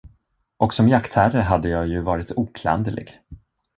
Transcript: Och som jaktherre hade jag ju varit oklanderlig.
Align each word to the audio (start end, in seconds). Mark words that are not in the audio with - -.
Och 0.57 0.73
som 0.73 0.89
jaktherre 0.89 1.37
hade 1.41 1.69
jag 1.69 1.87
ju 1.87 2.01
varit 2.01 2.31
oklanderlig. 2.31 3.19